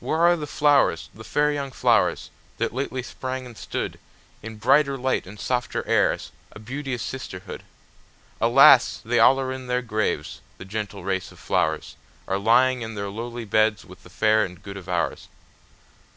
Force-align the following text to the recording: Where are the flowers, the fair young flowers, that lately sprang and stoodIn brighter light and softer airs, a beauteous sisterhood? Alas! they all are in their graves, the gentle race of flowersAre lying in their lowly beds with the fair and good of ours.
Where 0.00 0.18
are 0.18 0.34
the 0.36 0.48
flowers, 0.48 1.10
the 1.14 1.22
fair 1.22 1.52
young 1.52 1.70
flowers, 1.70 2.30
that 2.58 2.74
lately 2.74 3.04
sprang 3.04 3.46
and 3.46 3.54
stoodIn 3.56 3.98
brighter 4.58 4.98
light 4.98 5.28
and 5.28 5.38
softer 5.38 5.86
airs, 5.86 6.32
a 6.50 6.58
beauteous 6.58 7.04
sisterhood? 7.04 7.62
Alas! 8.40 9.00
they 9.04 9.20
all 9.20 9.38
are 9.38 9.52
in 9.52 9.68
their 9.68 9.80
graves, 9.82 10.40
the 10.58 10.64
gentle 10.64 11.04
race 11.04 11.30
of 11.30 11.38
flowersAre 11.38 12.42
lying 12.42 12.82
in 12.82 12.96
their 12.96 13.10
lowly 13.10 13.44
beds 13.44 13.84
with 13.84 14.02
the 14.02 14.10
fair 14.10 14.44
and 14.44 14.64
good 14.64 14.76
of 14.76 14.88
ours. 14.88 15.28